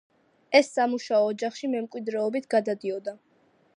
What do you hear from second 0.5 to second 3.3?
ეს სამუშაო ოჯახში მემკვიდრეობით გადადიოდა.